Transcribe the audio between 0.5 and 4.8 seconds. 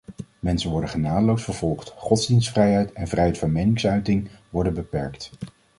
worden genadeloos vervolgd, godsdienstvrijheid en vrijheid van meningsuiting worden